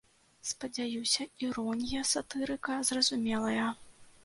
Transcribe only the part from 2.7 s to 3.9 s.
зразумелая.